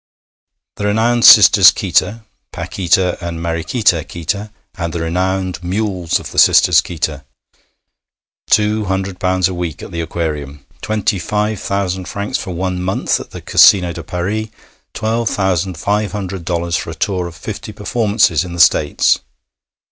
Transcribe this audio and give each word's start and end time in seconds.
The 0.77 0.87
renowned 0.87 1.25
Sisters 1.25 1.69
Qita 1.71 2.25
Paquita 2.51 3.19
and 3.23 3.37
Mariquita 3.39 3.97
Qita 4.03 4.49
and 4.73 4.91
the 4.93 5.01
renowned 5.01 5.63
mules 5.63 6.19
of 6.19 6.31
the 6.31 6.39
Sisters 6.39 6.81
Qita! 6.81 7.23
Two 8.49 8.85
hundred 8.85 9.19
pounds 9.19 9.47
a 9.47 9.53
week 9.53 9.83
at 9.83 9.91
the 9.91 10.01
Aquarium! 10.01 10.65
Twenty 10.81 11.19
five 11.19 11.59
thousand 11.59 12.05
francs 12.07 12.39
for 12.39 12.49
one 12.49 12.81
month 12.81 13.19
at 13.19 13.29
the 13.29 13.41
Casino 13.41 13.93
de 13.93 14.03
Paris! 14.03 14.47
Twelve 14.95 15.29
thousand 15.29 15.75
five 15.77 16.13
hundred 16.13 16.45
dollars 16.45 16.75
for 16.75 16.89
a 16.89 16.95
tour 16.95 17.27
of 17.27 17.35
fifty 17.35 17.71
performances 17.71 18.43
in 18.43 18.53
the 18.53 18.59
States! 18.59 19.19